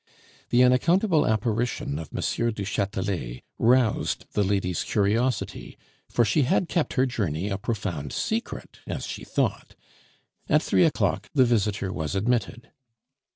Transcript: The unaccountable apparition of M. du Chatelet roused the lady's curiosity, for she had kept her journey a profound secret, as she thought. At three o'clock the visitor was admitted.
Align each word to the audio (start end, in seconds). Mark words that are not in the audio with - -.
The 0.49 0.63
unaccountable 0.63 1.27
apparition 1.27 1.99
of 1.99 2.09
M. 2.11 2.53
du 2.53 2.65
Chatelet 2.65 3.43
roused 3.59 4.25
the 4.33 4.43
lady's 4.43 4.83
curiosity, 4.83 5.77
for 6.09 6.25
she 6.25 6.41
had 6.41 6.67
kept 6.67 6.93
her 6.93 7.05
journey 7.05 7.49
a 7.49 7.59
profound 7.59 8.11
secret, 8.11 8.79
as 8.87 9.05
she 9.05 9.23
thought. 9.23 9.75
At 10.49 10.63
three 10.63 10.85
o'clock 10.85 11.29
the 11.35 11.45
visitor 11.45 11.93
was 11.93 12.15
admitted. 12.15 12.71